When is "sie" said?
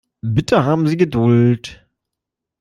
0.87-0.97